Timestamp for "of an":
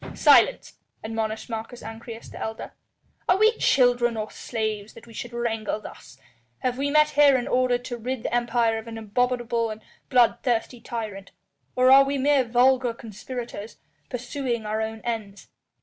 8.79-8.97